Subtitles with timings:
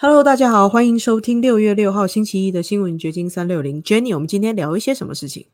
[0.00, 3.80] Hello，大家好，欢迎收听六月六号星期一的新闻掘金三六零。
[3.80, 5.48] Jenny，我们今天聊一些什么事情？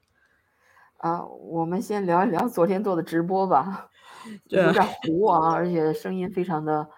[0.96, 3.90] 啊，我们先聊一聊昨天做的直播吧，
[4.48, 6.88] 有点糊啊，而且声音非常的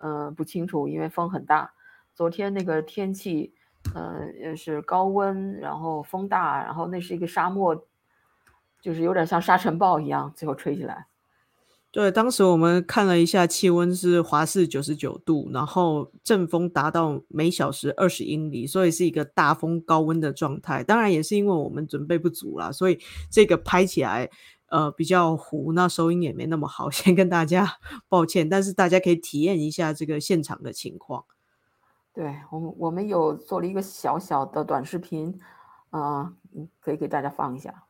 [0.00, 1.72] 呃不清楚，因为风很大。
[2.14, 3.52] 昨天那个天气，
[3.96, 7.84] 呃，也是高温，然后风大，然后那是一个沙漠，
[8.80, 11.08] 就是有点像沙尘暴一样，最后吹起来。
[11.92, 20.82] 对，当时我们看了一下，气温是华氏九十九度，然后阵风达到每小时二十英里，所以是一个大风高温的状态。
[20.82, 22.98] 当然也是因为我们准备不足啦，所以
[23.30, 24.30] 这个拍起来
[24.70, 27.68] 呃比较糊，那收音也没那么好， 先跟大家
[28.08, 28.48] 抱歉。
[28.48, 31.26] 但是大家可以体验一下这个现场的情况。
[32.14, 35.38] 对我们，我们有做了一个小小的短视频，
[35.90, 36.32] 啊，
[36.80, 37.84] 可以给大家放一下。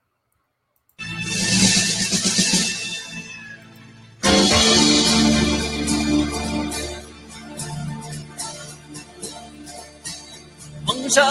[11.13, 11.23] 上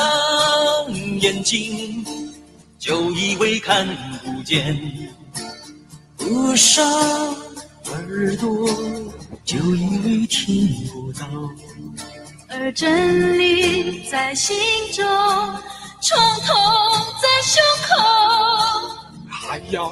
[1.19, 2.05] 眼睛，
[2.77, 3.87] 就以为看
[4.23, 4.75] 不见；
[6.19, 6.87] 闭上
[7.87, 8.69] 耳朵，
[9.43, 11.25] 就以为听不到。
[12.47, 14.55] 而真理在心
[14.93, 15.03] 中，
[15.99, 16.55] 冲痛
[17.19, 17.89] 在胸口。
[19.31, 19.91] 还要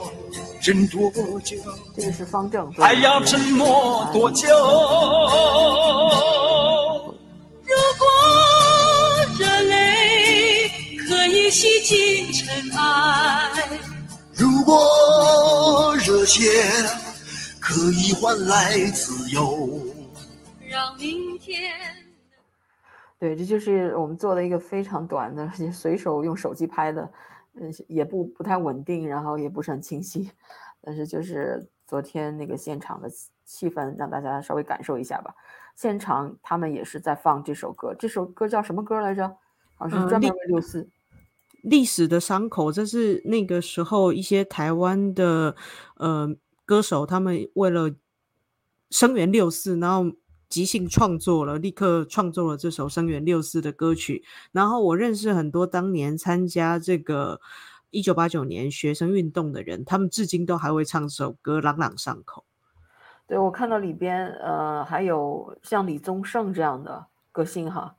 [0.62, 1.10] 忍多
[1.44, 1.58] 久？
[1.98, 2.72] 这个是方正。
[2.74, 4.48] 还要沉默多久？
[7.64, 8.06] 如果。
[11.50, 13.52] 洗尽尘埃。
[14.36, 16.44] 如果热血
[17.60, 19.82] 可以换来自由，
[20.70, 21.72] 让明天。
[23.18, 27.12] 对，这就是我们做的一个非常短的，随手用手机拍的，
[27.56, 30.32] 嗯，也不不太稳定，然后也不是很清晰，
[30.82, 33.10] 但是就是昨天那个现场的
[33.44, 35.36] 气氛，让大家稍微感受一下吧。
[35.76, 39.36] 现场他们也是在放这首歌，这首歌叫什么歌来着？
[39.76, 40.88] 好像是专门为六四。
[41.64, 45.56] 历史的伤口，这是那个时候一些台湾的
[45.96, 46.34] 呃
[46.66, 47.92] 歌手，他们为了
[48.90, 50.16] 声援六四，然后
[50.48, 54.24] 即兴创作了，立刻创作了这首声援六四的歌曲。
[54.52, 57.40] 然后我认识很多当年参加这个
[57.90, 62.46] 一九八九年学生运动的人，他们至今都还会唱这首歌，朗朗上口。
[63.28, 67.96] 对我看到里边呃还有像李宗盛这样的歌星哈，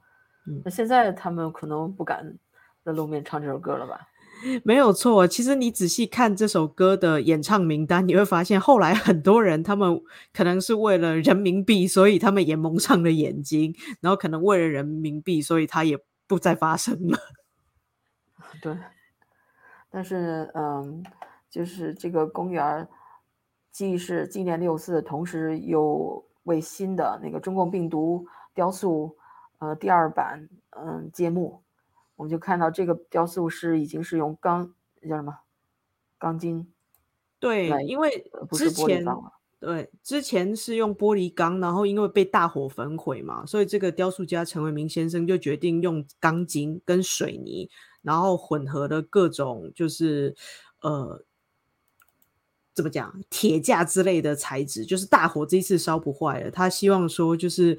[0.65, 2.37] 那现在他们可能不敢。
[2.85, 4.09] 在露面唱这首歌了吧？
[4.65, 5.27] 没有错。
[5.27, 10.01] 其实你仔细看这首歌的演唱名单，你会发现后来很多人他们
[10.33, 17.19] 可能是为了人民币，所以他们也蒙上了眼睛，然后可能为了人民币，所以他也不再发声了。
[18.63, 18.75] 对。
[19.91, 21.05] 但是，嗯，
[21.51, 22.89] 就是这个公园
[23.73, 28.25] 既是纪念六四，同时又为新的那个中共病毒
[28.55, 29.17] 雕塑，
[29.59, 31.63] 呃，第二版，嗯，揭幕。
[32.21, 35.39] 我们就看到这个雕塑是已经是用钢叫什么
[36.19, 36.71] 钢筋？
[37.39, 39.03] 对，因为之前
[39.59, 47.71] 对之前是用玻璃钢，然后因为被大火焚毁嘛，所以这个雕塑家陈伟明先生就决定用钢筋跟水泥，
[48.03, 50.37] 然后混合的各种就是
[50.83, 51.25] 呃
[52.81, 56.51] 怎么讲铁架之类的材质，就是大火这一次烧不坏了。
[56.51, 57.79] 他希望说就是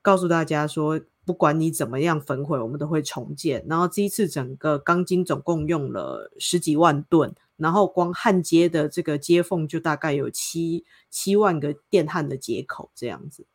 [0.00, 1.00] 告诉大家说。
[1.24, 3.64] 不管你怎么样焚毁，我们都会重建。
[3.68, 13.46] 然后这一次整个钢筋总共用了十几万吨，然后光焊接的这个接缝就大概有七七万个电焊的接口这样子。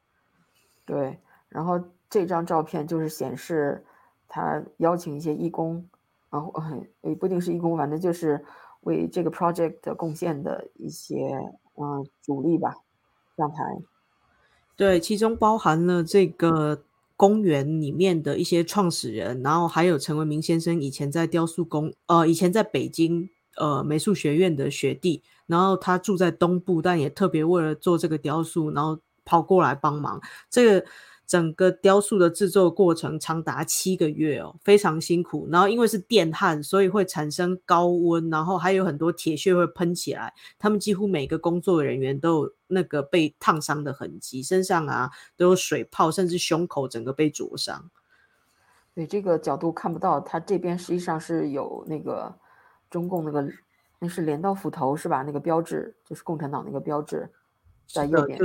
[0.86, 1.20] 对，
[1.50, 1.78] 然后
[2.10, 3.84] 这张照片就是显示
[4.30, 5.86] 他邀请一些义工，
[6.30, 6.54] 然后
[7.04, 8.46] 也不一定是义工，反正就是
[8.88, 11.16] 为这个 project 贡献的一些
[11.76, 12.76] 嗯主力吧
[13.38, 13.64] 上台。
[14.76, 16.84] 对，其中包含了这个。
[17.20, 30.22] 公园里面的一些创始人，然后还有陈文明先生以前在雕塑工，呃，以前在北京呃美术学院的学弟，然后他住在东部，但也特别为了做这个雕塑，然后跑过来帮忙。
[30.48, 30.86] 这个。
[31.28, 35.46] 整个雕塑的制作过程长达七个月哦，非常辛苦。
[35.52, 40.34] 然后因为是电焊，所以会产生高温，然后还有很多铁屑会喷起来。
[40.58, 47.92] 他们几乎每个工作人员都有那个被烫伤的痕迹，身上啊都有水泡，甚至胸口整个被灼伤。
[48.96, 52.34] 对这个角度看不到，它这边实际上是有那个
[52.90, 53.46] 中共那个
[54.00, 55.24] 那是镰刀斧头是吧？
[55.24, 57.30] 那个标志就是共产党那个标志
[57.86, 58.40] 在右边。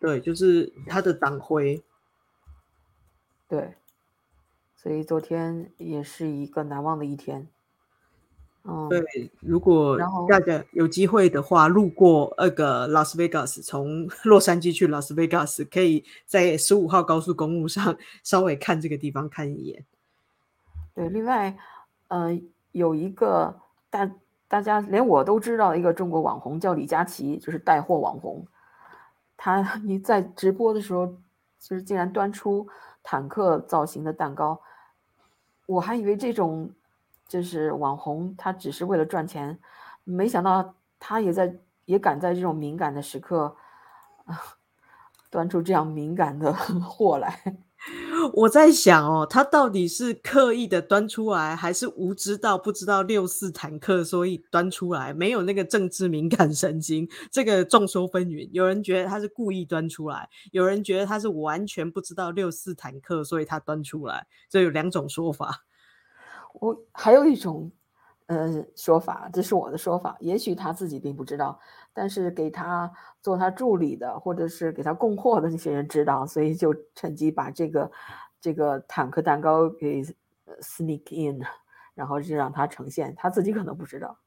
[0.00, 1.84] 对，就是它的党徽。
[3.52, 3.74] 对，
[4.74, 7.46] 所以昨天也是一个难忘的一天。
[8.64, 19.84] 嗯，对，如果大家有机会的话，路过那个拉斯维加斯，从 洛杉矶去拉斯维加斯，可以在十五号高速公路上稍微看这个地方看一眼。
[20.94, 21.54] 对，另外，
[22.08, 22.40] 呃，
[22.70, 23.60] 有一个
[23.90, 24.10] 大
[24.48, 28.46] 大家连我都知道的一个中国网红叫李佳琦，就是带货网红。
[29.36, 31.06] 他 你在直播的时候，
[31.58, 32.66] 就是竟然端出
[33.02, 34.60] 坦克造型的蛋糕，
[35.66, 36.70] 我还以为这种
[37.26, 39.58] 就是网红，他只是为了赚钱，
[40.04, 41.54] 没想到他也在
[41.84, 43.56] 也敢在这种敏感的时刻，
[44.24, 44.40] 啊，
[45.30, 46.52] 端出这样敏感的
[46.82, 47.40] 货来。
[48.34, 57.08] 我在想哦，他到底是刻意的端出来，还是无知到不知道六四坦克，所以端出来，没有那个政治敏感神经？
[57.30, 58.48] 这个众说纷纭。
[58.52, 64.26] 有人觉得他是故意端出来，有人觉得他是完全不知道六四坦克，所以他端出来。
[64.48, 65.64] 这有两种说法。
[66.54, 67.72] 我还有一种
[68.26, 71.58] 呃说法，这是我的说法，也许他自己并不知道，
[71.94, 72.90] 但是给他
[73.20, 77.90] 做他助理的，或者是给他供货的那些人知道，所以就趁机把这个
[78.40, 80.02] 这个坦克蛋糕给
[80.60, 81.40] sneak in，
[81.94, 84.18] 然后就让他呈现，他自己可能不知道。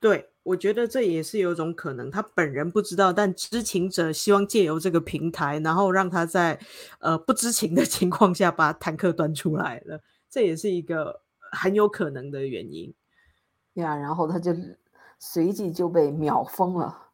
[0.00, 6.58] 对，我觉得这也是有一种可能，他本人不知道，但知情者希望借由这个平台，然后让他在
[7.00, 10.00] 呃不知情的 情况下把坦克端出来了，
[10.30, 12.94] 这也是一个很有可能的原因。
[13.74, 14.52] 呀，然后他就
[15.18, 17.06] 随即就被秒封了。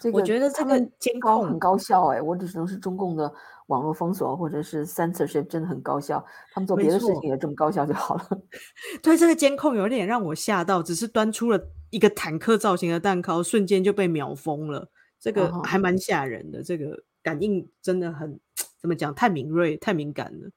[0.00, 3.30] 这个我觉得这个监控很高效哎，我只能是中共的
[3.66, 8.26] 网络封锁或者是 censorship 真的很高效，他们做别的事情也这么高效就好了。
[9.02, 11.60] 对，这个监控有点让我吓到，只是端出了
[11.90, 14.88] 一个坦克造型的蛋糕，瞬间就被秒封了，
[15.20, 16.62] 这个还蛮吓人的。
[16.62, 18.40] 这个感应真的很
[18.80, 19.14] 怎么讲？
[19.14, 20.48] 太敏锐，太敏感了。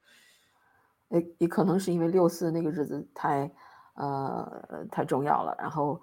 [1.09, 3.51] 也也可能是因为六四那个日子太
[3.95, 6.01] 呃太重要了，然后。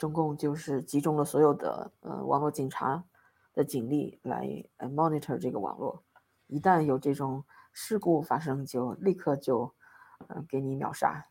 [0.00, 3.04] 中共就是集中了所有的呃网络警察
[3.52, 6.02] 的警力来呃 monitor 这个网络，
[6.46, 7.44] 一旦有这种
[7.74, 9.74] 事故发生，就立刻就
[10.28, 11.26] 呃给你秒杀。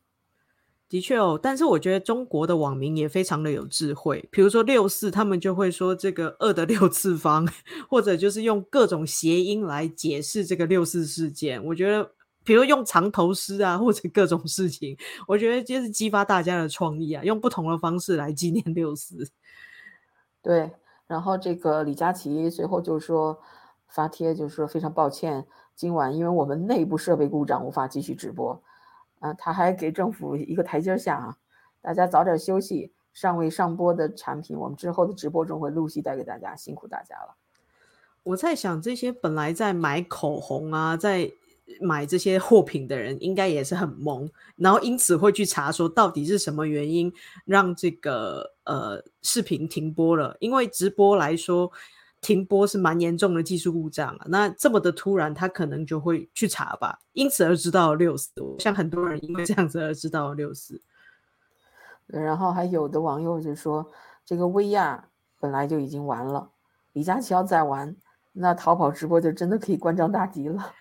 [0.88, 7.48] 的确哦，但是我觉得中国的网民也非常的有智慧，比如说六四，他们就会说这个二的六次方，
[7.89, 11.66] 或者就是用各种谐音来解释这个六四事件。
[11.66, 12.12] 我觉得。
[12.44, 14.97] 比如用藏头诗啊，或者各种事情，
[15.27, 19.30] 我觉得就是激发大家的创意啊，用不同的方式来纪念六四。
[20.41, 20.71] 对，
[21.07, 23.39] 然后这个李佳琦随后就说
[23.88, 25.45] 发帖，就说非常抱歉，
[25.75, 28.62] 今晚因为我们内部设备故障无法继续直播。
[29.19, 31.38] 啊，他还给政府一个台阶下啊，
[31.81, 32.94] 大家早点休息。
[33.12, 37.35] 尚未上播的产品，我们之后的直播中会陆续带给大家，辛苦大家了。
[38.21, 41.30] 我在想，这些本来在买口红啊，在
[41.80, 47.12] 买这些货品的人应该也是很懵，然后因此会去查说到底是什么原因
[47.45, 50.36] 让这个呃视频停播了？
[50.39, 51.71] 因为直播来说
[52.21, 54.25] 停播是蛮严重的技术故障啊。
[54.27, 58.31] 那这么的突然，他可能就会去查吧，因此而知道六四。
[58.60, 60.81] 像很多人因为这样子而知道六四。
[62.07, 63.86] 然后还有的网友就说，
[64.25, 65.07] 这个薇娅
[65.39, 66.50] 本来就已经完了，
[66.94, 67.95] 李佳琦要再玩，
[68.33, 70.74] 那淘宝直播就真的可以关张大吉了。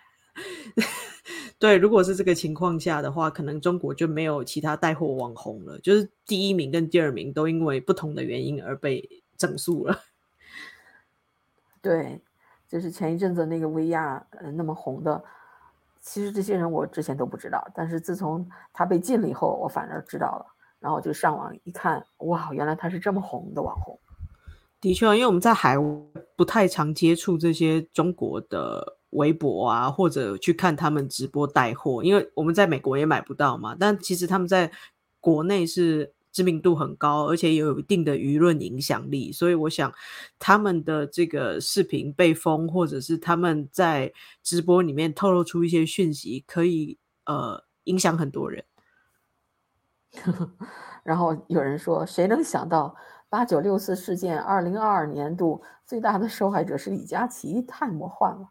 [1.59, 9.99] 对，如果是这个情况下的话，可能中国就没有其他带货网红了，就是第一名跟第二名都因为不同的原因而被整肃了。
[11.83, 12.21] 对，
[12.69, 15.21] 就是前一阵子那个薇娅，呃，那么红的，
[16.01, 20.47] 其实这些人我之前都不知道，但是自从他被禁了以后，我反而知道了，
[20.79, 23.99] 然后就上网一看，哇，原来他是这么红的网红。
[24.81, 25.85] 的确，因为我们在海外
[26.37, 28.98] 不太常接触这些中国的。
[29.11, 33.77] 微博啊，或者去看他们直播带货，因为我们在美国也买不到嘛。
[33.79, 34.71] 但其实他们在
[35.21, 39.33] 国内是知名度很高，而且也有一定的舆论影响力。
[39.33, 39.93] 所以我想，
[40.39, 44.13] 他们的这个视频被封，或者是他们在
[44.43, 48.65] 直播里面透露出一些讯息，可以呃影响很多人。
[51.03, 52.95] 然后有人说，谁能想到
[53.29, 57.63] 八九六四事件二零二二年度最大的受害者是李佳琦？
[57.63, 58.49] 太魔幻了。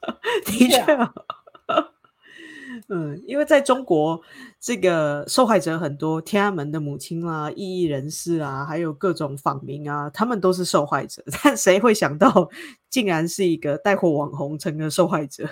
[0.46, 0.84] 的确，
[2.88, 4.22] 嗯，因为在中国，
[4.60, 11.22] 这个受害者很多，天安门的母亲啊，异议人士啊，还有各种访民啊，他们都是受害者。
[11.42, 12.48] 但谁会想到，
[12.88, 15.48] 竟然是一个带货网红成了受害者？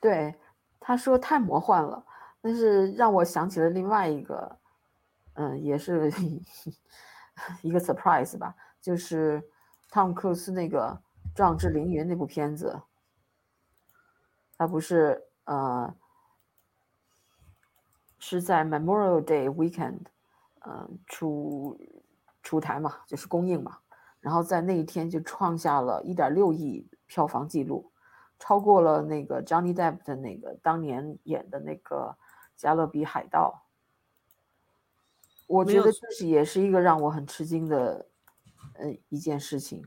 [0.00, 0.34] 对，
[0.78, 2.04] 他说太魔幻了，
[2.42, 4.58] 但是让我想起了另外一个，
[5.34, 6.12] 嗯，也是
[7.62, 9.42] 一个 surprise 吧，就是
[9.90, 11.00] 汤姆克鲁斯那个
[11.36, 12.80] 《壮志凌云》那部片子。
[14.56, 15.94] 他不是呃
[18.18, 20.06] 是在 Memorial Day weekend，
[20.60, 21.78] 呃，出
[22.42, 23.78] 出台嘛，就是公映嘛，
[24.20, 27.92] 然后在那一天就创下了一点六亿票房记录，
[28.38, 32.16] 超过了那个 Johnny Depp 的那个当年演的那个
[32.56, 33.62] 《加勒比海盗》。
[35.46, 38.08] 我觉得这是也是一个让我很吃惊的，
[38.76, 39.84] 呃，一件事情。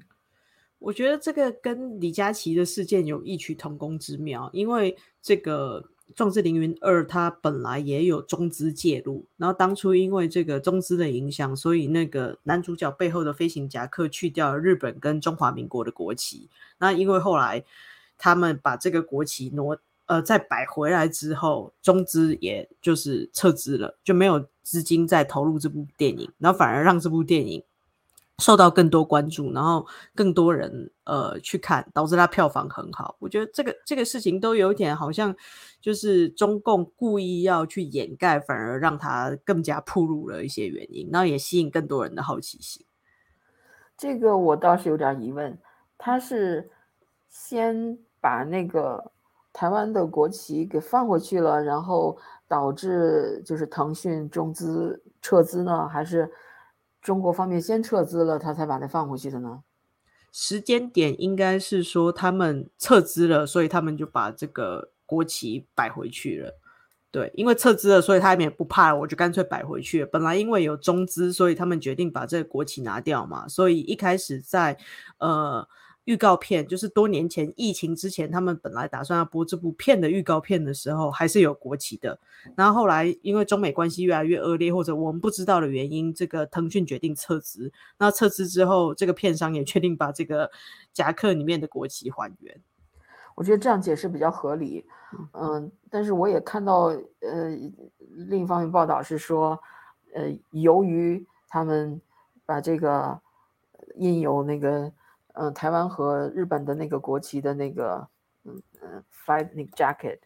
[0.80, 5.90] 我觉得这个跟李佳琦的事件有异曲同工之妙，因为这个。
[6.16, 16.50] 《壮志凌云二》它本来也有中资介入，然后当初因为这个中资的影响，所以那个男主角背后的飞行夹克去掉了日本跟中华民国的国旗。
[16.78, 17.62] 那因为后来
[18.18, 27.62] 他们把这个国旗挪呃再摆回来之后，中资也就是撤资了，就没有资金再投入这部电影，然后反而让这部电影。
[28.44, 33.16] 受到更多关注，然后更多人呃去看，导致它票房很好。
[33.20, 35.36] 我觉得这个这个事情都有点好像
[35.82, 42.86] 就是中共故意要去掩盖，反而让它更加暴露了一些原因，然后也吸引更多人的好奇心。
[43.98, 45.58] 这个我倒是有点疑问，
[45.98, 46.70] 他是
[47.28, 49.12] 先把那个
[49.52, 52.16] 台湾的国旗给放回去了，然后
[52.48, 56.32] 导致就是腾讯中资撤资呢，还是？
[57.08, 59.62] 中国方面先撤资了，他才把它放回去的呢。
[60.34, 66.60] 时间点应该是说他们撤资了，所以他们就把这个国旗摆回去了。
[67.10, 70.04] 对，因为撤资了，所以他们也不怕，我就干脆摆回去。
[70.04, 73.48] 本来因为有中资，所以他们决定把这个国旗拿掉嘛。
[73.48, 74.78] 所以一开始在
[75.20, 75.66] 呃。
[76.08, 82.18] 预告片就是多年前疫情之前，他们本来打算要播这部片的预告片的时候，还是有国旗的。
[82.56, 87.74] 然后后来因为中美关系越来越恶劣，或者我们不知道的原因，这个腾讯决定撤资。
[87.98, 90.50] 那撤资之后，这个片商也确定把这个
[90.94, 92.58] 夹克里面的国旗还原。
[93.36, 94.86] 我觉得这样解释比较合理。
[95.34, 96.84] 嗯，但是我也看到
[97.20, 97.50] 呃
[98.16, 99.60] 另一方面报道是说，
[100.16, 102.00] 呃，由于他们
[102.46, 103.20] 把这个
[103.96, 104.90] 印有那个。
[105.40, 108.08] 嗯，台湾和日本的那个国旗的那个，
[108.44, 110.18] 嗯嗯，five 那个 jacket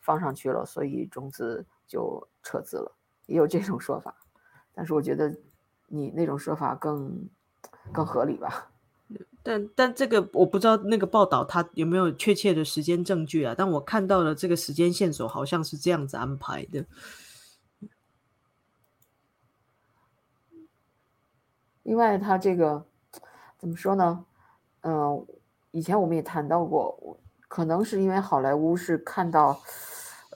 [0.00, 2.92] 放上去了，所以中资就撤资了，
[3.26, 4.14] 也有这种说法。
[4.72, 5.36] 但是我觉得
[5.88, 7.28] 你那种说法更
[7.92, 8.70] 更合理吧。
[9.42, 13.52] 但但这个我不知道那个报道它有没有确切的时间证据啊？
[13.58, 16.86] 但我看到了这个时间线索好像是这样子安排的。
[21.82, 22.86] 另外，他这个
[23.58, 24.24] 怎么说呢？
[24.82, 25.26] 嗯，
[25.72, 27.18] 以前我们也谈到过，
[27.48, 29.60] 可能是因为好莱坞是看到，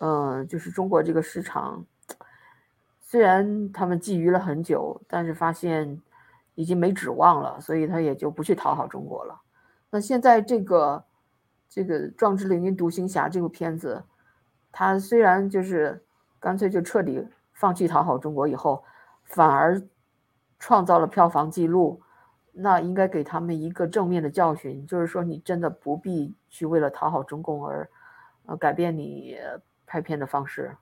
[0.00, 1.84] 嗯，就是中国这个市场，
[3.00, 6.00] 虽然他们觊觎了很久，但是发现
[6.54, 9.40] 已经没指望了，所以他也就不去讨好中国了。
[9.90, 11.04] 那现在这个
[11.68, 14.04] 这个《壮志凌云独行侠》这部片子，
[14.70, 16.04] 他虽然就是
[16.38, 18.84] 干脆就彻底放弃讨好中国以后，
[19.24, 19.80] 反而
[20.58, 22.02] 创造了票房记录。
[22.56, 27.88] 那应该给他们一个正面的教训，就是说你真的不必去为了讨好中共而，
[28.46, 29.36] 呃，改变你
[29.84, 30.76] 拍片的方式。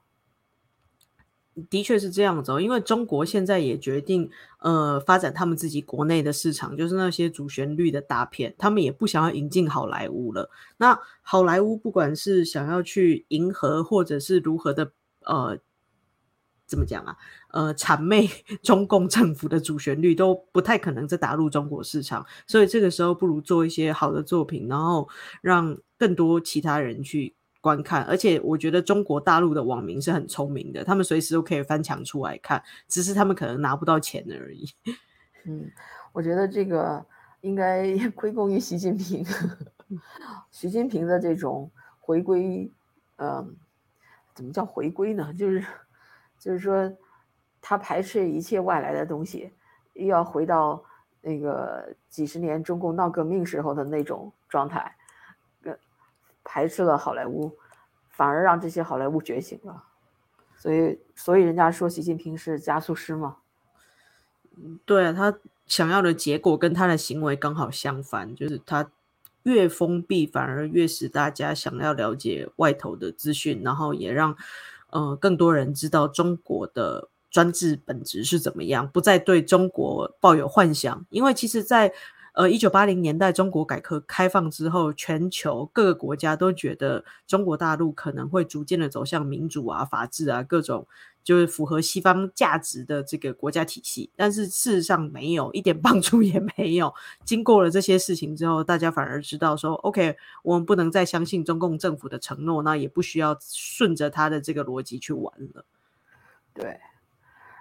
[1.70, 10.50] 的确是这样子，因为中国现在也决定，呃，发展他们自己国内的市场，就是那些主旋律的大片，他们也不想要引进好莱坞了。
[10.76, 14.92] 那好莱坞不管是想要去迎合，或者是如何的，
[15.24, 15.58] 呃。
[16.72, 17.14] 怎么讲啊？
[17.50, 18.26] 呃，谄媚
[18.62, 25.06] 中共政府的主旋律都不太可能再打入中国市场，所以这个时候不如做一些好的作品，然后
[25.42, 28.04] 让更多其他人去观看。
[28.04, 34.66] 而且我觉得中国大陆的网民是很聪明的，他们随时都可以翻墙出来看，只是他们可能拿不到钱而已。
[35.44, 35.70] 嗯，
[36.14, 37.04] 我觉得这个
[37.42, 39.22] 应该 归功于习近平，
[40.50, 42.72] 习近平的这种回归，
[43.16, 43.54] 嗯，
[44.34, 45.34] 怎么叫回归呢？
[45.34, 45.62] 就是。
[46.42, 46.92] 就是说，
[47.60, 49.52] 他排斥一切外来的东西，
[49.92, 50.82] 又要回到
[51.20, 54.96] 那个几十年中共闹革命时候的那种状态，
[56.42, 57.56] 排斥了好莱坞，
[58.08, 59.84] 反而让这些好莱坞觉醒了。
[60.56, 63.36] 所以，所以人家说习近平是加速师嘛。
[64.84, 68.90] 对啊，他想要的结果跟他的行为刚好相反，就是他
[69.44, 74.36] 越封闭，反而越使大家想要了解外头的资讯，然后也让。
[74.92, 81.04] 呃，更多人知道中国的专制本质是怎么样，不再对中国抱有幻想。
[81.10, 81.92] 因为其实，在
[82.34, 90.86] 呃一九八零年代中国改革开放之后，全球各个国家都觉得中国大陆可能会逐渐的走向民主啊、法治啊各种。
[91.24, 96.92] 就是符合西方价值的这个国家体系，但是事实上没有一点帮助也没有。
[97.24, 105.64] 经过了这些事情之后，大家反而知道说，OK，我们不能再相信中共政府的承诺，那也不需要顺着他的这个逻辑去玩了。
[106.52, 106.78] 对。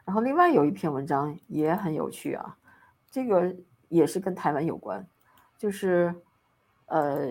[0.03, 2.57] 然后另外有一篇文章也很有趣啊，
[3.11, 3.55] 这个
[3.87, 5.05] 也是跟台湾有关，
[5.57, 6.13] 就是
[6.87, 7.29] 呃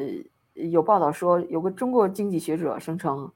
[0.55, 3.31] 有报道说有个中国经济学者声称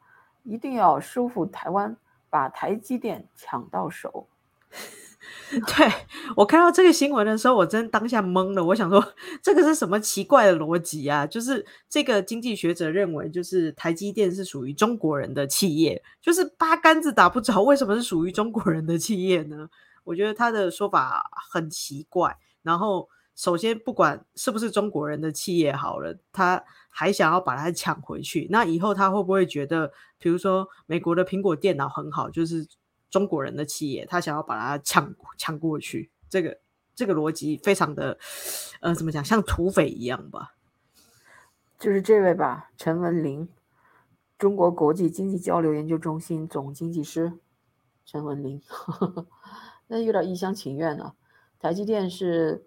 [0.44, 1.94] 一定要收复台湾，
[2.34, 4.26] 把台积电抢到手。
[5.50, 5.92] 对
[6.34, 8.64] 我看到这个新闻的时候，我真当下懵了。
[8.64, 11.24] 我想说，这个是什么奇怪的逻辑啊？
[11.24, 19.68] 就是这个经济学者认为，就是台积电是属于中国人的企业，就是八竿子打不着，为什么是属于中国人的企业呢？
[20.02, 22.36] 我觉得他的说法很奇怪。
[22.64, 32.66] 然后，首先不管是不是中国人的企业好了，他还想要把它抢回去，那以后他会不会觉得，比如说美国的苹果电脑很好，就是？
[33.10, 36.58] 中国人的企业，他想要把它抢抢过去，这个
[36.96, 38.18] 这个逻辑非常的，
[38.80, 40.56] 呃，怎么讲，像土匪一样吧？
[41.78, 43.48] 就是这位吧，陈文林，
[44.36, 47.34] 中国国际经济交流研究中心总经济师，
[48.04, 48.60] 陈文林，
[49.86, 51.12] 那有点一厢情愿呢。
[51.60, 52.66] 台积电是，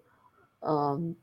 [0.60, 1.14] 嗯，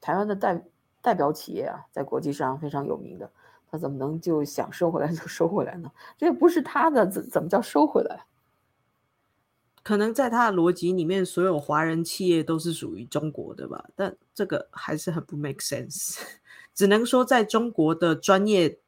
[0.00, 0.64] 台湾的代
[1.00, 3.30] 代表企业啊，在国际上非常有名的，
[3.70, 5.90] 他怎么能就想收回来就收回来呢？
[6.16, 8.26] 这不是他的，怎怎么叫收回来？
[9.82, 16.18] 可能在他的逻辑里面，所有华人企业都是属于中国的吧，但这个还是很不 make sense。
[16.74, 18.80] 只能说，在中国的专业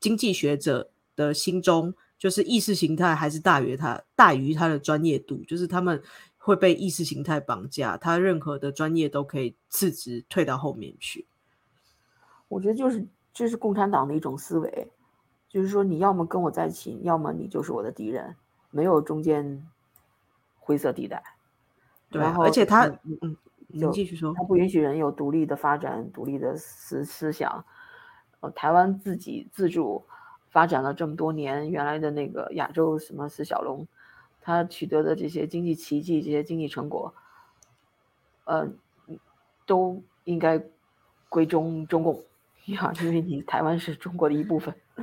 [0.00, 6.02] 经济学者的心中，就是意识形态还是大于他大于他的专业度，就是他们
[6.46, 11.26] 会被意识形态绑架，他任何的专业都可以辞职退到后面去。
[12.48, 14.92] 我觉得就是这是共产党的一种思维，
[15.48, 18.36] 就是说你要么跟我在一起，要么你就是我的敌人，
[18.70, 19.66] 没有中间。
[20.58, 21.22] 灰色地带，
[22.10, 22.86] 对，而且他，
[23.20, 23.36] 嗯，
[23.68, 27.64] 你继续说，他不允许人有独立的发展、独立的思思想。
[28.40, 30.04] 呃，台湾自己自主
[30.50, 33.86] 发展了这么多年，原来的那个亚洲什么四小龙，
[34.46, 37.12] 他取得的这些经济奇迹、这些经济成果，
[38.44, 38.68] 呃，
[39.66, 40.62] 都应该
[41.28, 42.22] 归中中共
[42.66, 44.72] 呀， 因为你台湾是中国的一部分。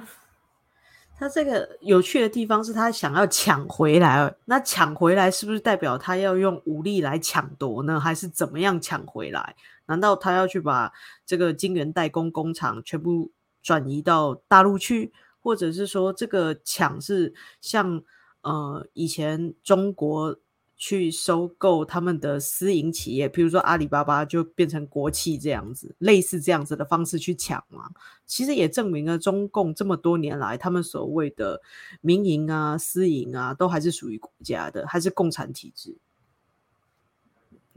[1.19, 7.99] 他这个有趣的地方是他想要抢回来，那抢回来是不是代表他要用武力来抢夺呢？
[7.99, 9.57] 还是怎么样抢回来？
[9.87, 10.93] 难道他要去把
[11.25, 13.29] 这个晶圆代工工厂全部
[13.61, 18.01] 转移到大陆去，或者是说这个抢是像
[18.43, 20.37] 呃以前中国？
[20.75, 27.89] 去收购他们的私营企业，比如说阿里巴巴就变成国企这样子，类似这样子的方式去抢嘛。
[28.25, 31.61] 其实也证明了中共这么多年来，他们所谓的
[32.01, 35.95] 民营啊、私营啊，都还是属于国家的，还是共产体制。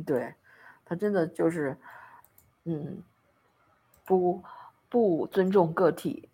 [0.04, 0.34] 对，
[0.84, 1.76] 他真的就是，
[2.64, 3.04] 嗯，
[4.04, 4.42] 不
[4.88, 6.28] 不尊重个体，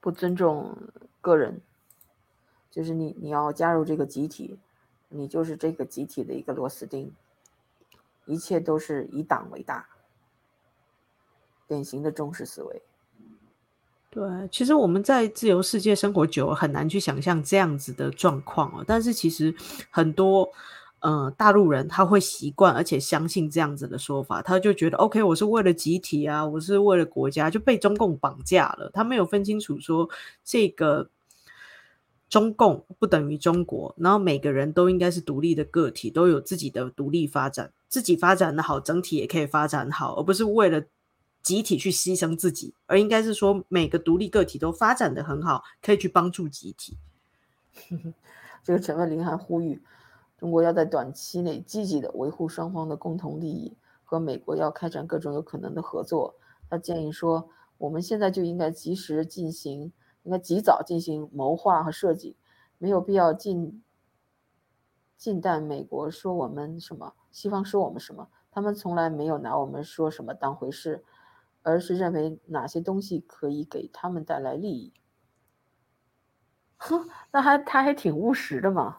[0.00, 0.74] 不尊重
[1.20, 1.60] 个人，
[2.76, 4.56] 就是你你要加入这个集体。
[5.08, 7.12] 你就是这个集体的一个螺丝钉，
[8.24, 9.86] 一切都是以党为大，
[11.68, 12.82] 典型的中式思维。
[14.10, 18.84] 对，其实我们在自由世界生活久了，很难去想象这样子的状况哦。
[18.84, 19.54] 但是其实
[19.90, 20.50] 很多
[20.98, 28.90] 呃大陆人他会习惯而且相信这样子的说法，他就觉得 OK，我是为了集体啊，我是为了国家，就被中共绑架了。
[28.92, 30.10] 他没有分清楚说
[30.42, 31.10] 这个。
[32.28, 40.82] 中共不等于中国，然后每个人都应该是独立的个体，都有自己的独立发展，自己发展的好，整体也可以发展好，而不是为了
[41.40, 46.96] 集体去牺牲自己，而应该是说每个独立个体都发展的很好，可以去帮助集体。
[48.64, 49.80] 这个陈文林还呼吁
[50.36, 53.72] 中国要在短期内积极的维护双方的共同利益，
[54.04, 56.34] 和美国要开展各种有可能的合作。
[56.68, 59.92] 他建议说，我们现在就应该及时进行。
[60.26, 62.36] 应该及早进行谋划和设计，
[62.76, 63.82] 没有必要近
[65.16, 71.04] 近代美国说我们什么，西方说我们什么，他们从来没有拿我们说什么当回事，
[71.62, 74.92] 而是认为哪些东西可以给他们带来利益。
[76.78, 78.98] 哼， 那还他还挺务实的嘛。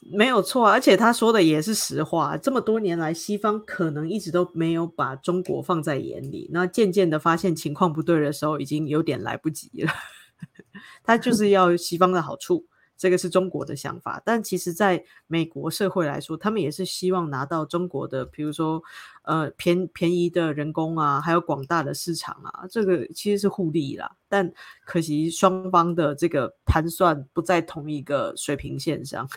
[0.00, 2.36] 没有错，而且他说的也是实话。
[2.36, 6.48] 这么多年来，西方可能一直都没有把中国放在眼里。
[6.52, 9.92] 那渐渐的发现情况不对的时候，已经有点来不及了。
[11.02, 12.64] 他就 是要西方的好处，
[12.96, 14.22] 这个是中国的想法。
[14.24, 18.80] 但其实，在美国社会来说，他们也是希望拿到中国的，比如说，
[19.24, 24.16] 呃，便便宜的人工啊，还有广大的市场啊，这个其实是互利啦。
[24.28, 24.50] 但
[24.86, 29.28] 可惜双方的这个盘算不在同一个水平线上。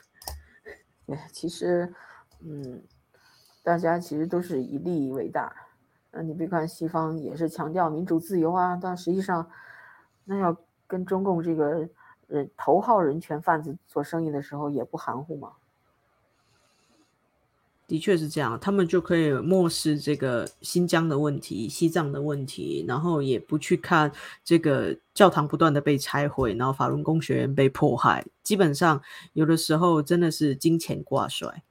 [1.32, 1.94] 其实，
[2.40, 2.82] 嗯，
[3.64, 5.54] 大家其实都是以利益为大。
[6.12, 9.50] 那你别看西方也是强调民主自由啊，但实际上，
[10.26, 10.56] 那要
[10.88, 11.88] 跟中共这个
[12.28, 15.54] 人头号人权贩子做生意的时候也不含糊嘛？
[17.92, 24.10] 的确是这样，他们就可以漠视这个新疆的问题、西藏的问题，然后也不去看
[24.46, 28.26] 这个教堂不断的被拆毁，然后法轮功学员被迫害。
[28.44, 29.02] 基本上，
[29.34, 31.64] 有的时候真的是金钱挂帅。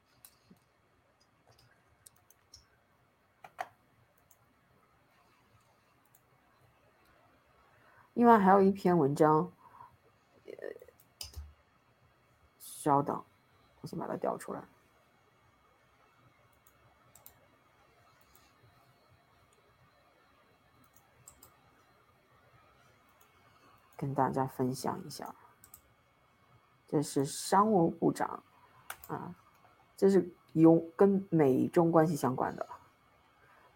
[8.12, 9.50] 另外还有一篇文章，
[10.44, 10.52] 呃，
[12.60, 13.24] 稍等，
[13.80, 14.60] 我先把它调出来。
[24.00, 25.34] 跟大家分享一下，
[26.88, 28.42] 这是商务部长
[29.08, 29.34] 啊，
[29.94, 32.66] 这是有跟美中关系相关的。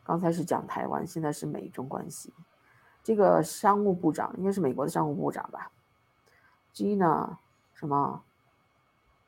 [0.02, 2.32] 刚才是讲台湾，现在是美中关系。
[3.02, 5.70] 这个商务部长应该是美国的商务部长吧
[6.72, 7.36] ？Gina
[7.74, 8.24] 什么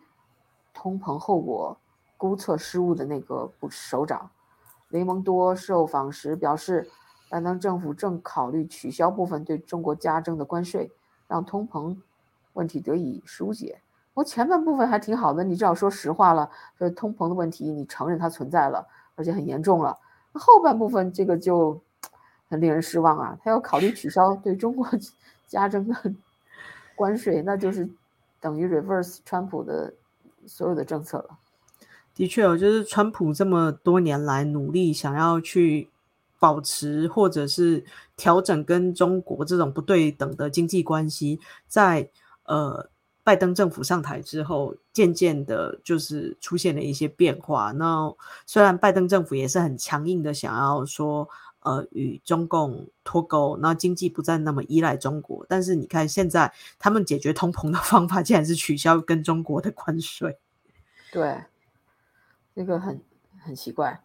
[0.75, 1.79] 通膨后果
[2.19, 4.31] 估测失误的那个部首长。
[4.89, 6.91] 雷蒙多受访时表示。
[7.31, 10.91] 拜登政府正考虑取消部分对中国加征的关税，
[11.27, 11.97] 让通膨
[12.55, 13.81] 问题得以疏解。
[14.15, 19.97] 我前半部分还挺好的，你至少说实话了，说通膨的问题你承认它存在了，而且很严重了。
[20.33, 21.81] 后半部分这个就
[22.49, 23.39] 很令人失望啊！
[23.45, 24.89] 他要考虑取消对中国
[25.47, 25.95] 加征的
[26.97, 27.89] 关税，那就是
[28.41, 29.93] 等于 reverse 川普的
[30.47, 31.39] 所有的政策了。
[32.15, 35.91] 的确哦，就是川普这么多年来努力想要去。
[36.39, 37.85] 保持或者是
[38.17, 42.09] 调整跟中国这种不对等的经济关系，在
[42.45, 42.89] 呃
[43.25, 47.73] 拜登政府上台之后，渐渐的就是出现了一些变化。
[47.73, 48.11] 那
[48.47, 51.29] 虽然拜登政府也是很强硬的想要说，
[51.61, 60.39] 呃与中共脱钩，那经济不再那么依赖中国，但是你看现在他们解决通膨的方法，竟然是取消跟中国的关税。
[61.13, 61.43] 对，
[62.55, 62.99] 这个很
[63.41, 64.01] 很奇怪。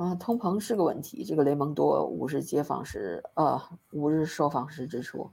[0.00, 1.22] 啊，通膨是个问题。
[1.26, 3.60] 这个雷蒙多五日接访时，呃，
[3.92, 5.30] 五日受访时指出，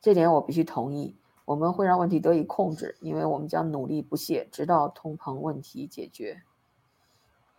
[0.00, 1.16] 这点我必须同意。
[1.44, 6.42] 我们会让问题得以控制，因为我们将努力不懈，直到通膨问题解决。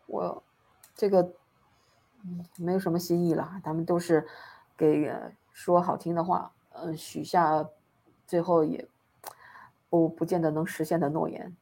[0.05, 0.43] 我
[0.93, 1.31] 这个
[2.57, 4.27] 没有什么新意了，他们都是
[4.75, 5.09] 给
[5.53, 7.65] 说好听的话，嗯，许下
[8.25, 8.85] 最后也
[9.89, 11.55] 不不见得能实现的诺言。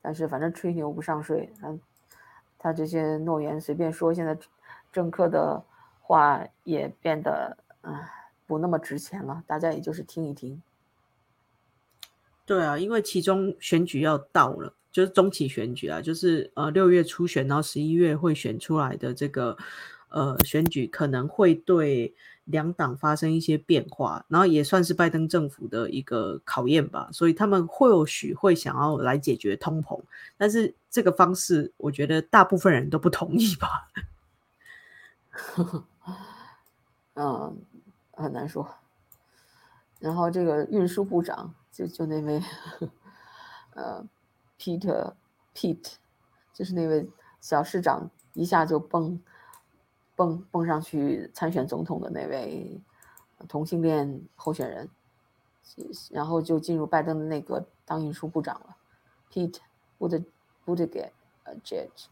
[0.00, 1.80] 但是反正吹牛不上税，嗯。
[2.62, 4.38] 他这些诺言随便说，现在
[4.92, 5.60] 政客的
[6.00, 8.08] 话也变得啊
[8.46, 10.62] 不那么值钱了，大家也就是听一听。
[12.46, 19.56] 对啊，因为其中选举要到了，就是中期选举啊，就是呃六月初选，然后十一月会选出来的这个
[20.10, 22.14] 呃选举，可能会对。
[22.44, 30.00] 两党发生一些变化，然后也算是拜登政府的一个考验吧，所以他们或许会想要来解决通膨，
[30.36, 33.88] 但是这个方式，我觉得大部分人都不同意吧。
[37.14, 37.56] 嗯，
[38.12, 38.68] 很难说。
[40.00, 42.42] 然后这个运输部长就就那位，
[43.74, 44.04] 呃
[44.58, 45.12] ，Peter
[45.54, 45.92] Pete，
[46.52, 47.08] 就是那位
[47.40, 49.22] 小市长，一下就崩。
[50.22, 52.80] 蹦蹦上去参选总统的那位
[53.48, 54.88] 同性恋候选人，
[56.12, 58.76] 然后就进入拜登的内阁当运输部长了。
[59.32, 59.58] Pete
[59.98, 61.10] Buttigieg，
[61.42, 62.04] 呃，Judge，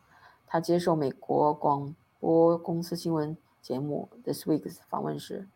[0.44, 5.48] 他接受美国广播公司新闻节目《This Week》访问时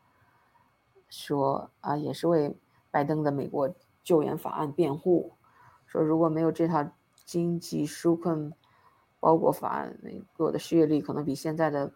[1.09, 2.57] 说：“啊，也是为
[2.93, 5.33] 拜登的美国救援法案辩护，
[5.87, 6.89] 说如果没有这套
[7.25, 8.53] 经济纾困
[9.19, 11.93] 包裹法案，美国的失业率可能比现在的。”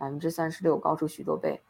[0.00, 1.60] 百分之三十六，高出许多倍。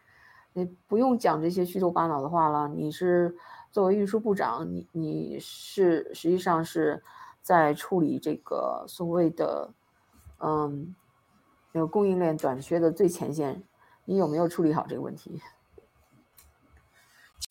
[0.52, 2.68] 你不用讲这些虚头巴脑的话了。
[2.68, 3.36] 你是
[3.72, 7.02] 作为运输部长，你你是实际上是
[7.42, 9.74] 在处理这个所谓的
[10.38, 10.94] 嗯，
[11.72, 13.64] 那个供应链短缺的最前线。
[14.04, 15.42] 你有没有处理好这个问题？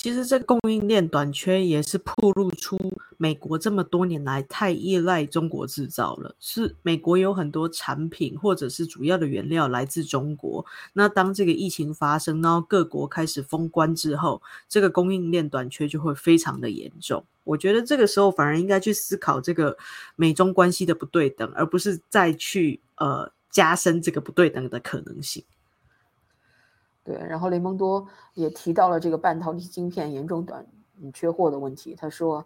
[0.02, 2.78] 其实这个供应链短缺也是暴露出
[3.18, 6.34] 美国这么多年来太依赖中国制造了。
[6.40, 10.66] 是美国有很多产品或者是主要的原料来自中国。
[10.94, 17.26] 那当这个疫情发生，然后各国开始封关之后，这个供应链短缺就会非常的严重。
[17.44, 19.78] 我觉得这个时候反而应该去思考这个
[20.16, 25.44] 美中关系的不对等，而不是再去呃加深这个不对等的可能性。
[27.10, 30.64] 对，然后雷蒙多也提到了这个半导体晶片严重短
[31.12, 31.96] 缺货的问题。
[31.96, 32.46] 他说，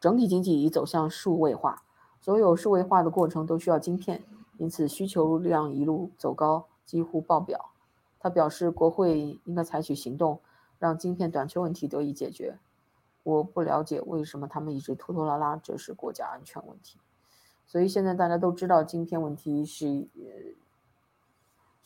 [0.00, 1.84] 整体经济已走向数位化，
[2.20, 4.24] 所有数位化的过程都需要晶片，
[4.58, 7.70] 因此需求量一路走高，几乎爆表。
[8.18, 10.40] 他表示，国会应该采取行动，
[10.80, 12.58] 让晶片短缺问题得以解决。
[13.22, 16.98] 我不了解为什么他们一直拖拖拉拉，这是国家安全问题。
[17.64, 20.08] 所以现在大家都知道，晶片问题是。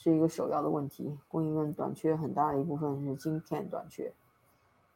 [0.01, 4.13] 是一个首要的问题，供应链短缺很大的一部分是晶片短缺，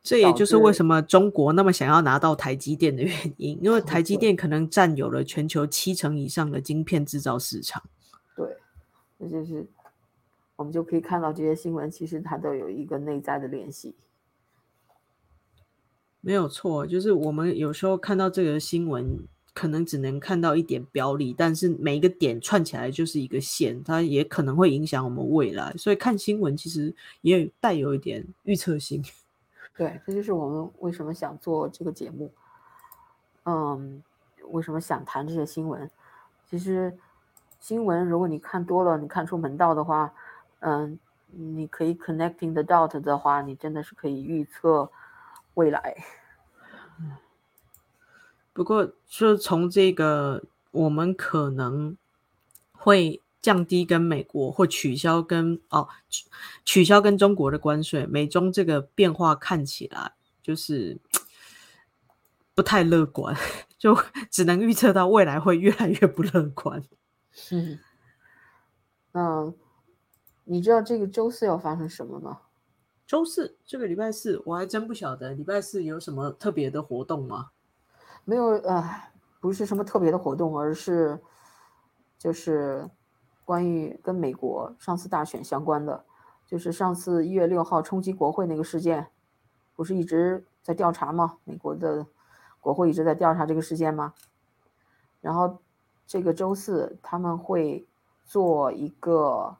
[0.01, 7.83] 这也就是为什么中国那么想要拿到台积电的原因，因为台积电可能占有了全球七成以上的晶片制造市场。
[8.37, 8.57] 对，
[9.19, 9.67] 这就是
[10.55, 13.97] 我们就可以看到这些新闻，其实它都有一个内在的联系。
[16.21, 19.27] 没有错，就是我们有时候看到这个新闻。
[19.55, 25.73] 可能只能看到一点标里，但是每一个点串起来就是一个线，它也可能会影响我们未来。
[25.77, 29.03] 所以看新闻其实也带有一点预测性。
[29.77, 32.31] 对，这就是我们为什么想做这个节目。
[33.45, 34.03] 嗯，
[34.51, 35.91] 为什么想谈这些新闻？
[36.49, 36.97] 其实
[37.59, 40.13] 新闻如果你看多了，你看出门道的话，
[40.61, 40.99] 嗯，
[41.31, 44.91] 你可以 connecting the dot 的话，你真的是可以预测
[45.55, 45.97] 未来。
[48.53, 51.97] 不过，就从这个，我们可能
[52.73, 55.89] 会降低跟美国或取消跟哦
[56.65, 60.13] 取消跟中国的关税，美中这个变化看起来
[60.43, 60.99] 就是
[62.55, 63.35] 不太乐观，
[63.79, 63.99] 就
[64.31, 66.85] 只能预测到未来会越来越不乐观。
[67.51, 67.79] 嗯，
[69.13, 69.53] 那
[70.45, 72.41] 你知道这个周四要发生什么吗？
[73.07, 77.51] 周四这个礼拜四，我还真不晓得礼拜四有什么特别的活动吗？
[78.25, 78.85] 没有，呃，
[79.41, 81.21] 不是什么特别的活动，而是
[82.17, 82.89] 就是
[83.45, 86.05] 关于跟美国上次大选相关的，
[86.47, 89.09] 就是上次一月六号冲击国会那个事件，
[89.75, 91.39] 不是一直在调查吗？
[91.43, 92.07] 美国的
[92.61, 94.15] 国会一直在调查这个事件吗？
[95.21, 95.59] 然后
[96.07, 97.89] 这个周四他们会
[98.25, 99.57] 做一个，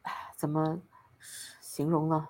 [0.00, 0.80] 哎，怎么
[1.60, 2.28] 形容呢？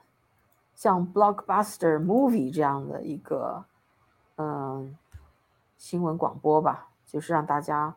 [0.75, 3.64] 像 blockbuster movie 这样的一个，
[4.35, 4.98] 嗯。
[5.83, 7.97] 新闻广播吧，就是让大家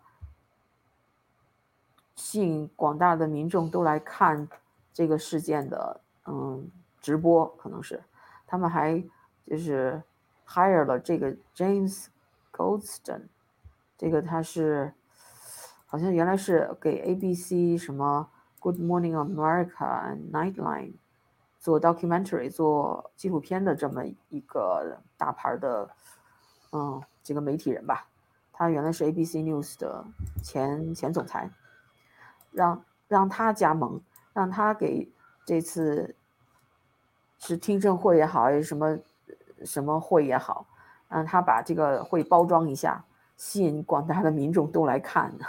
[2.16, 4.50] 吸引广大的民众都来看
[4.92, 6.68] 这个事件的，嗯，
[7.00, 8.04] 直播可能是，
[8.48, 9.00] 他们还
[9.46, 10.02] 就是
[10.48, 12.08] hire 了这个 James
[12.52, 13.28] Goldston，
[13.96, 14.92] 这个他是
[15.86, 18.28] 好像原来是给 ABC 什么
[18.60, 20.96] Good Morning America Nightline
[21.60, 25.92] 做 documentary 做纪录片的这么一个大牌的，
[26.72, 27.00] 嗯。
[27.26, 28.08] 这个媒体人吧，
[28.54, 30.06] 他原来是 ABC News 的
[30.44, 31.50] 前前总裁，
[32.52, 34.00] 让让他加盟，
[34.32, 35.10] 让他给
[35.44, 36.16] 这次
[37.40, 39.00] 是听证会也好，还是什么
[39.64, 40.68] 什么会也好，
[41.10, 43.04] 让他把这个会包装一下，
[43.36, 45.46] 吸引广大的民众都来看呢。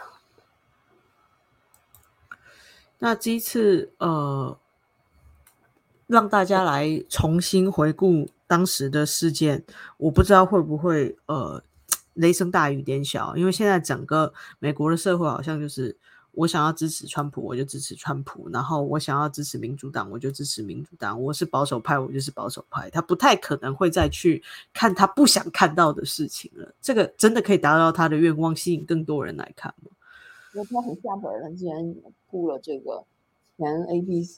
[2.99, 4.59] 那这一次呃，
[6.07, 8.31] 让大家来重新回顾。
[8.49, 9.65] 当时的事件，
[9.97, 11.61] 我不知道会不会呃
[12.17, 15.97] 雷声大雨点小，因为现在整个美国的社会好像就是
[16.33, 21.23] 我想要支持川普，我就支持川普；然后我想要支持民主党，我就支持民主党。
[21.23, 22.91] 我是保守派，我就是保守派。
[22.91, 24.43] 他不太可能会再去
[24.75, 26.75] 看他不想看到的事情了。
[26.83, 29.91] 这个真的可以达到他的愿望，吸引更多人来看吗？
[30.55, 31.95] 我他很下本了，竟然
[32.29, 33.05] 雇了这个
[33.57, 34.37] 前 ABC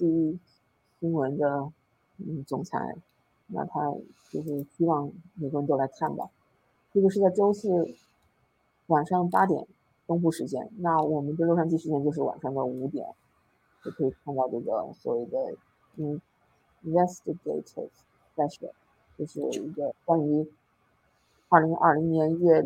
[1.01, 1.71] 新闻的
[2.19, 2.79] 嗯总裁。
[3.51, 3.81] 那他
[4.31, 6.29] 就是希望每个人都来看吧。
[6.93, 7.69] 这个是在周四
[8.87, 9.67] 晚上八点
[10.07, 13.07] 东部时间，那我们的洛杉矶时间就是晚上的五点，
[13.85, 15.39] 就可以看到这个所谓的
[15.97, 16.21] 嗯
[16.85, 17.91] ，investigative
[18.35, 18.73] special，
[19.19, 20.51] 就是一个关于
[21.49, 22.61] 二零二零年一月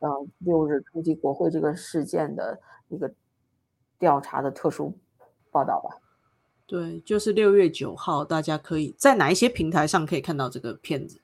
[0.00, 2.58] 嗯六日冲击国会这个事件的
[2.88, 3.12] 一个
[3.98, 4.94] 调查的特殊
[5.50, 6.00] 报道吧。
[6.66, 11.20] 对，就是六月九号，大家可以在哪一些平台上可以看到这个片子？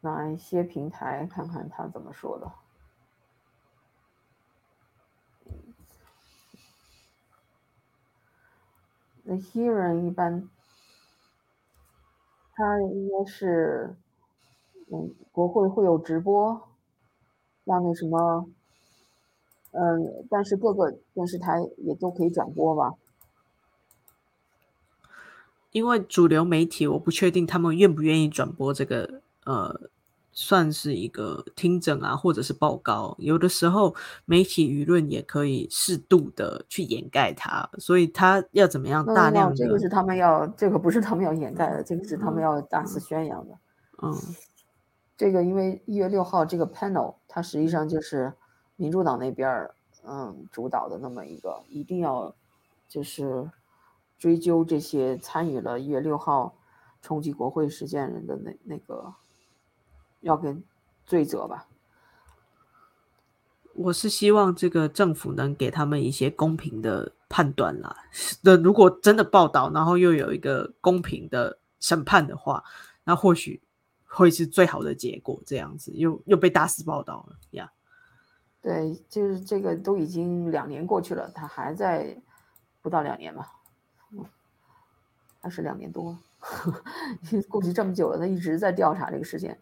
[0.00, 1.26] 哪一些平台？
[1.26, 2.52] 看看他怎么说的。
[9.24, 10.48] The hearing 一般
[12.54, 13.94] 他应该是，
[14.90, 16.68] 嗯，国会会有直播，
[17.64, 18.48] 让那什么，
[19.72, 22.94] 嗯，但是各个电视台也都可以转播吧。
[25.72, 29.88] 因为主流媒体，我不确定他们愿不愿意转播这个，呃，
[30.30, 33.16] 算是一个听证啊，或者是报告。
[33.18, 33.94] 有的时候
[34.26, 39.56] 媒体舆论也可以适度的去掩盖它，所以它要怎么样大量的？
[39.56, 43.58] 这个是他们要，这个不是他们要掩盖的，这个是他们要大肆宣扬的。
[44.02, 44.14] 嗯，
[45.16, 48.32] 这个因为一月六号这个 panel，它实际上就是
[48.76, 49.70] 民主党那边
[50.04, 52.34] 嗯主导的那么一个，一定要
[52.86, 53.50] 就是。
[54.18, 56.52] 追究这些参与了一月六号
[57.00, 59.14] 冲击国会事件人的那那个，
[60.20, 60.62] 要跟
[61.04, 61.66] 罪责吧。
[63.74, 67.96] 我是希望这个政府能给他们一些公平的判断啦。
[68.42, 72.64] 那如果真的报道，然后又有一个公平的审判的话，
[73.04, 73.62] 那或许
[74.06, 75.40] 会是最好的结果。
[75.46, 77.72] 这样子又又被大肆报道了呀。
[78.60, 82.20] 对，就是这个都已经两年过去了，他还在
[82.82, 83.52] 不到两年吧？
[84.12, 84.24] 嗯。
[85.40, 86.18] 还是两年多，
[87.48, 89.56] 过去这么久了，他一直在调查这个事件。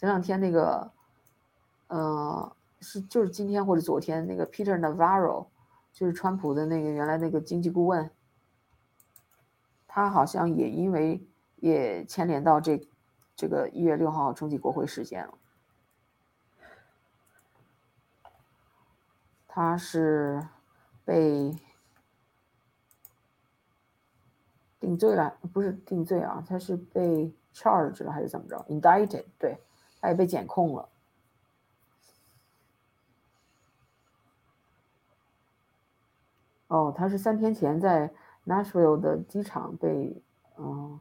[0.00, 0.90] 前两天那个，
[1.88, 5.48] 呃，是就是今天或者昨天那个 Peter Navarro，
[5.92, 8.10] 就是川普的那个原来那个经济顾问，
[9.86, 11.22] 他好像也因为
[11.56, 12.80] 也牵连到这
[13.36, 15.34] 这个一月六号冲击国会事件了。
[19.46, 20.48] 他是
[21.04, 21.54] 被。
[24.80, 29.60] 定罪了，不是定罪啊，他是被 charged 了还是怎么着？indicted，对，
[30.00, 30.88] 他也被检控了。
[36.68, 38.12] 哦，他是三天前在
[38.46, 40.22] Nashville 的机场被，
[40.56, 41.00] 嗯，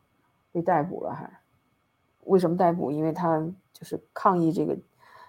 [0.52, 1.32] 被逮捕了，还
[2.26, 2.92] 为什么逮捕？
[2.92, 3.40] 因为他
[3.72, 4.78] 就是抗议这个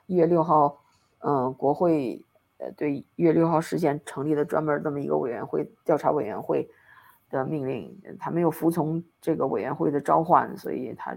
[0.06, 0.82] 一月六号，
[1.18, 2.24] 嗯，国会
[2.58, 6.70] 呃对一月六号事件成立的专门这么一个委员会调查委员会。
[7.32, 11.16] 的命令，他没有服从这个委员会的召唤，所以他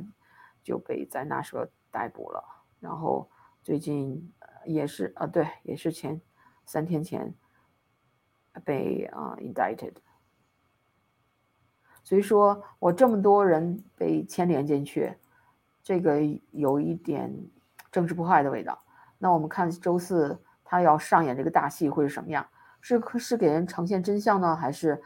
[0.61, 2.43] 就被在那时候逮捕了。
[2.81, 3.29] 然后
[3.61, 4.29] 最近
[4.65, 6.19] 也是啊，对，也是前
[6.65, 7.33] 三天前
[8.65, 9.93] 被啊 indicted。
[12.03, 15.15] 所以说我这么多人被牵连进去，
[15.81, 16.19] 这个
[16.51, 17.33] 有一点
[17.89, 18.77] 政治迫害的味道。
[19.17, 22.45] 那我们看周四他要上演这个大戏会是什么样？
[22.81, 25.01] 是是给人呈现真相呢，还是？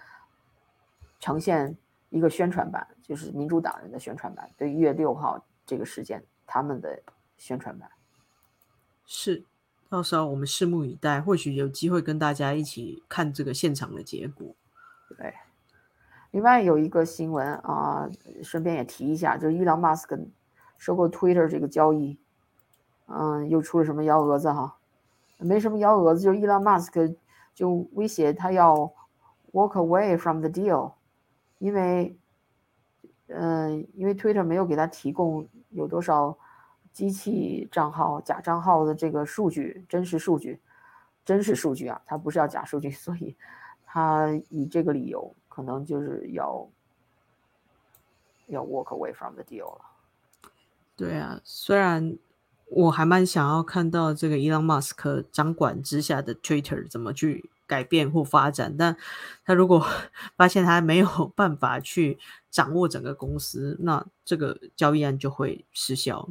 [1.19, 1.75] 呈现
[2.09, 7.03] 一个宣传版，就是民主党人的宣传版，对一月六号这个事件他们的
[7.37, 7.87] 宣传版。
[9.05, 9.43] 是，
[9.87, 14.55] 到时候我们拭目以待，或许有机会跟大家一起看这个现场的结果。
[15.15, 15.33] 对，
[16.31, 18.09] 另外有一个新闻啊，
[18.41, 20.19] 顺便也提一下，就是伊朗马斯克
[20.77, 22.17] 收购 Twitter 这个交易，
[23.05, 24.77] 嗯，又出了什么幺蛾子哈？
[25.39, 27.13] 没什么幺蛾子，就是伊朗马斯克
[27.53, 28.91] 就威胁他要
[29.51, 30.93] walk away from the deal。
[31.59, 32.17] 因为，
[33.27, 36.37] 嗯，因为 Twitter 没有给他提供有多少
[36.91, 40.59] 机器账号、假账号的这个数据，真实数据，
[41.25, 43.35] 真实数据啊，他不是要假数据， 所以
[43.85, 46.67] 他以这个理由，可能就是要
[48.47, 49.81] 要 walk away from the deal 了。
[50.95, 52.17] 对啊，虽然
[52.67, 57.49] 我还蛮想要看到这个 Elon Musk 掌管之下的 Twitter 怎么去。
[57.67, 58.95] 改变或发展，但
[59.43, 59.85] 他如果
[60.37, 62.17] 发现他没有办法去
[62.57, 66.27] 掌握整个公司，那这个交易案就会失效。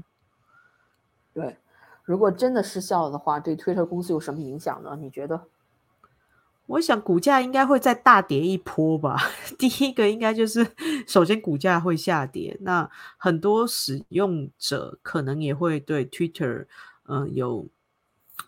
[1.32, 1.56] 对，
[2.02, 4.98] 如果真的失效的话，对推特公司有什么影响呢？
[5.00, 5.44] 你觉得？
[6.66, 9.16] 我想股价应该会再大跌一波吧。
[9.56, 10.66] 第一个应该就是
[11.06, 16.66] 首先股价会下跌，那很多使用者可能也会对 Twitter，
[17.04, 17.68] 嗯，有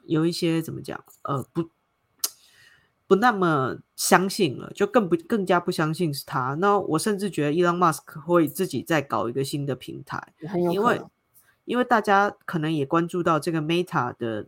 [0.07, 1.71] 有一些怎么讲，呃，不。
[3.09, 6.53] 不那么相信了，就更不更加不相信是他。
[6.61, 10.35] 那我甚至觉得伊朗马斯克会自己再搞一个新的平台，
[10.71, 11.01] 因为
[11.65, 14.47] 因为大家可能也关注到这个 Meta 的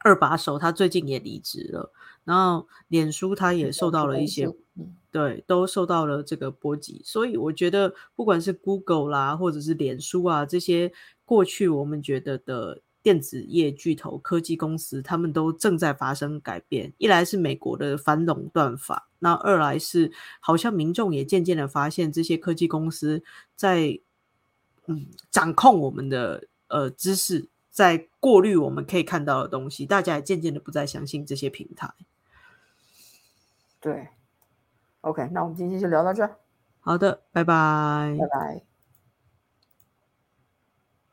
[0.00, 1.90] 二把手，他最近也离职了。
[2.24, 4.54] 然后脸书他也受到了一些，
[5.10, 7.00] 对，都受到了这个波及。
[7.02, 10.92] 所以我觉得，不管是 Google 啦，或者是脸书啊，这些
[11.24, 12.82] 过去我们觉得的。
[13.08, 16.92] 电子业巨头、科技公司，他们都正在发生改变。
[16.98, 23.24] 一来是美国的反垄断法，那二来是好像民众也渐渐的发现，这些科技公司
[23.56, 23.98] 在
[24.84, 29.86] 嗯掌控我们的呃知识，在过滤我们可以看到的东西。
[29.86, 31.90] 大家也渐渐的不再相信这些平台。
[33.80, 34.08] 对
[35.00, 36.36] ，OK，那我们今天就聊到这儿。
[36.80, 38.67] 好的，拜拜，拜拜。